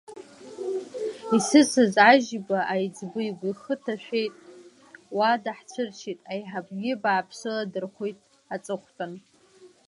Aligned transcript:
Исыцыз 1.37 1.93
Ажьиба 2.09 2.59
аиҵбы 2.73 3.19
игәы 3.29 3.51
ахы 3.55 3.75
ҭашәеит, 3.83 4.33
уа 5.17 5.31
даҳцәыршьит, 5.43 6.19
аиҳабгьы 6.31 6.93
бааԥсыла 7.01 7.63
дырхәит 7.71 8.17
аҵыхәтәан. 8.53 9.13